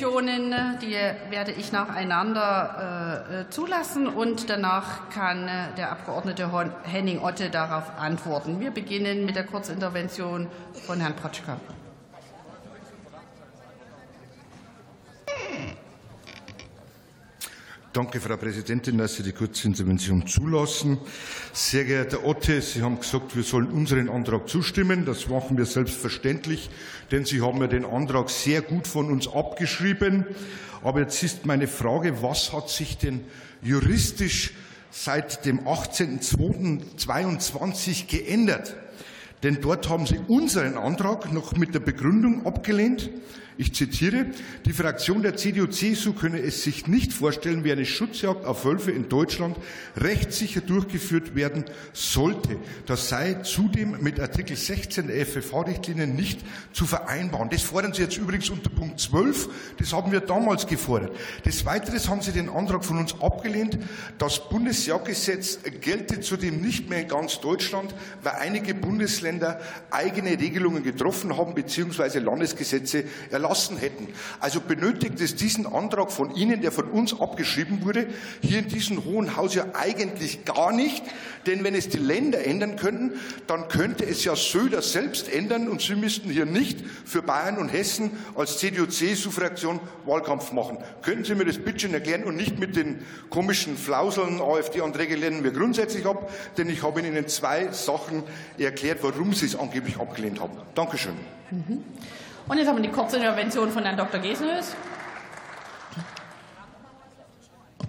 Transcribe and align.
Kurzinterventionen, 0.00 0.78
die 0.80 0.96
werde 1.30 1.52
ich 1.52 1.72
nacheinander 1.72 3.26
äh, 3.46 3.50
zulassen 3.50 4.06
und 4.06 4.48
danach 4.48 5.10
kann 5.10 5.46
äh, 5.46 5.74
der 5.76 5.92
Abgeordnete 5.92 6.50
Henning 6.84 7.20
Otte 7.20 7.50
darauf 7.50 7.98
antworten. 7.98 8.60
Wir 8.60 8.70
beginnen 8.70 9.26
mit 9.26 9.36
der 9.36 9.44
Kurzintervention 9.44 10.48
von 10.86 11.00
Herrn 11.00 11.16
Protschka. 11.16 11.58
Danke, 17.92 18.20
Frau 18.20 18.36
Präsidentin, 18.36 18.98
dass 18.98 19.16
Sie 19.16 19.24
die 19.24 19.32
Kurzintervention 19.32 20.24
zulassen. 20.24 20.98
Sehr 21.52 21.84
geehrter 21.84 22.24
Otte, 22.24 22.62
Sie 22.62 22.82
haben 22.82 23.00
gesagt, 23.00 23.34
wir 23.34 23.42
sollen 23.42 23.66
unseren 23.66 24.08
Antrag 24.08 24.48
zustimmen. 24.48 25.04
Das 25.04 25.26
machen 25.26 25.58
wir 25.58 25.66
selbstverständlich, 25.66 26.70
denn 27.10 27.24
Sie 27.24 27.40
haben 27.40 27.60
ja 27.60 27.66
den 27.66 27.84
Antrag 27.84 28.30
sehr 28.30 28.62
gut 28.62 28.86
von 28.86 29.10
uns 29.10 29.26
abgeschrieben. 29.26 30.24
Aber 30.84 31.00
jetzt 31.00 31.20
ist 31.24 31.46
meine 31.46 31.66
Frage, 31.66 32.22
was 32.22 32.52
hat 32.52 32.70
sich 32.70 32.96
denn 32.96 33.22
juristisch 33.60 34.52
seit 34.92 35.44
dem 35.44 35.66
18.02.22 35.66 38.06
geändert? 38.06 38.76
Denn 39.42 39.60
dort 39.60 39.88
haben 39.88 40.06
Sie 40.06 40.20
unseren 40.28 40.76
Antrag 40.76 41.32
noch 41.32 41.56
mit 41.56 41.74
der 41.74 41.80
Begründung 41.80 42.46
abgelehnt, 42.46 43.10
ich 43.60 43.74
zitiere, 43.74 44.24
die 44.64 44.72
Fraktion 44.72 45.20
der 45.20 45.36
CDU-CSU 45.36 46.14
könne 46.14 46.40
es 46.40 46.62
sich 46.62 46.86
nicht 46.86 47.12
vorstellen, 47.12 47.62
wie 47.62 47.70
eine 47.70 47.84
Schutzjagd 47.84 48.46
auf 48.46 48.64
Wölfe 48.64 48.90
in 48.90 49.10
Deutschland 49.10 49.54
rechtssicher 49.98 50.62
durchgeführt 50.62 51.34
werden 51.34 51.66
sollte. 51.92 52.56
Das 52.86 53.10
sei 53.10 53.34
zudem 53.42 54.00
mit 54.00 54.18
Artikel 54.18 54.56
16 54.56 55.08
der 55.08 55.26
FFH-Richtlinien 55.26 56.16
nicht 56.16 56.40
zu 56.72 56.86
vereinbaren. 56.86 57.50
Das 57.50 57.60
fordern 57.60 57.92
Sie 57.92 58.00
jetzt 58.00 58.16
übrigens 58.16 58.48
unter 58.48 58.70
Punkt 58.70 58.98
12. 58.98 59.50
Das 59.76 59.92
haben 59.92 60.10
wir 60.10 60.20
damals 60.20 60.66
gefordert. 60.66 61.14
Des 61.44 61.66
Weiteren 61.66 62.00
haben 62.08 62.22
Sie 62.22 62.32
den 62.32 62.48
Antrag 62.48 62.82
von 62.82 62.96
uns 62.96 63.14
abgelehnt. 63.20 63.78
Das 64.16 64.48
Bundesjagdgesetz 64.48 65.58
gelte 65.82 66.20
zudem 66.20 66.62
nicht 66.62 66.88
mehr 66.88 67.02
in 67.02 67.08
ganz 67.08 67.40
Deutschland, 67.40 67.94
weil 68.22 68.32
einige 68.40 68.74
Bundesländer 68.74 69.29
eigene 69.90 70.30
Regelungen 70.30 70.82
getroffen 70.82 71.36
haben 71.36 71.54
bzw. 71.54 72.18
Landesgesetze 72.18 73.04
erlassen 73.30 73.50
erlassen 73.50 73.76
hätten. 73.78 74.08
Also 74.38 74.60
benötigt 74.60 75.20
es 75.20 75.34
diesen 75.34 75.66
Antrag 75.66 76.10
von 76.10 76.34
Ihnen, 76.34 76.60
der 76.60 76.72
von 76.72 76.86
uns 76.86 77.18
abgeschrieben 77.18 77.84
wurde, 77.84 78.06
hier 78.42 78.60
in 78.60 78.68
diesem 78.68 79.04
Hohen 79.04 79.36
Haus 79.36 79.54
ja 79.54 79.66
eigentlich 79.74 80.44
gar 80.44 80.72
nicht. 80.72 81.02
Denn 81.46 81.64
wenn 81.64 81.74
es 81.74 81.88
die 81.88 81.98
Länder 81.98 82.44
ändern 82.44 82.76
könnten, 82.76 83.18
dann 83.46 83.68
könnte 83.68 84.04
es 84.04 84.24
ja 84.24 84.36
Söder 84.36 84.82
selbst 84.82 85.32
ändern 85.32 85.68
und 85.68 85.80
Sie 85.80 85.94
müssten 85.94 86.30
hier 86.30 86.46
nicht 86.46 86.84
für 87.04 87.22
Bayern 87.22 87.58
und 87.58 87.70
Hessen 87.70 88.10
als 88.34 88.58
CDU-CSU-Fraktion 88.58 89.80
Wahlkampf 90.04 90.52
machen. 90.52 90.78
Können 91.02 91.24
Sie 91.24 91.34
mir 91.34 91.44
das 91.44 91.58
bitte 91.58 91.80
schön 91.80 91.94
erklären 91.94 92.24
und 92.24 92.36
nicht 92.36 92.58
mit 92.58 92.76
den 92.76 93.04
komischen 93.30 93.76
Flauseln 93.76 94.40
AfD-Anträge 94.40 95.16
lehnen 95.16 95.44
wir 95.44 95.52
grundsätzlich 95.52 96.06
ab, 96.06 96.30
denn 96.56 96.68
ich 96.68 96.82
habe 96.82 97.00
Ihnen 97.00 97.26
zwei 97.28 97.72
Sachen 97.72 98.22
erklärt, 98.58 98.98
warum 99.02 99.32
Sie 99.32 99.46
es 99.46 99.56
angeblich 99.56 99.98
abgelehnt 99.98 100.40
haben. 100.40 100.56
Dankeschön. 100.74 101.14
Mhm. 101.50 101.84
Und 102.48 102.58
jetzt 102.58 102.68
haben 102.68 102.76
wir 102.76 102.82
die 102.82 102.90
Kurzintervention 102.90 103.70
von 103.70 103.84
Herrn 103.84 103.96
Dr. 103.96 104.20
Gesenhös. 104.20 104.74